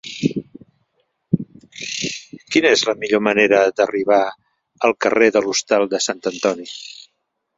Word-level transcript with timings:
Quina 2.55 2.71
és 2.77 2.85
la 2.87 2.95
millor 3.03 3.21
manera 3.27 3.59
d'arribar 3.81 4.19
al 4.89 4.97
carrer 5.07 5.27
de 5.37 5.45
l'Hostal 5.49 5.89
de 5.95 6.01
Sant 6.09 6.25
Antoni? 6.33 6.69